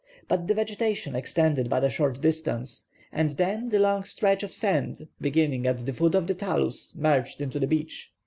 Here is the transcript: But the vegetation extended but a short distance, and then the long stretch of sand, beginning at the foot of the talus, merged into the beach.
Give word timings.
But 0.27 0.47
the 0.47 0.55
vegetation 0.55 1.15
extended 1.15 1.69
but 1.69 1.83
a 1.83 1.89
short 1.91 2.21
distance, 2.21 2.87
and 3.13 3.29
then 3.29 3.69
the 3.69 3.77
long 3.77 4.03
stretch 4.03 4.41
of 4.41 4.51
sand, 4.51 5.07
beginning 5.21 5.67
at 5.67 5.85
the 5.85 5.93
foot 5.93 6.15
of 6.15 6.25
the 6.25 6.33
talus, 6.33 6.95
merged 6.95 7.39
into 7.39 7.59
the 7.59 7.67
beach. 7.67 8.11